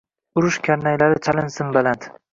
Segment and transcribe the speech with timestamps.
[0.39, 2.13] Urush karnaylari chalinsin baland.